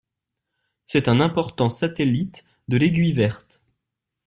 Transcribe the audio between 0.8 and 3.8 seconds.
C'est un important satellite de l'aiguille Verte.